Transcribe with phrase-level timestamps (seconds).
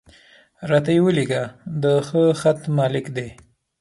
[0.69, 1.43] را ته یې ولیکه،
[1.81, 3.29] د ښه خط مالک دی.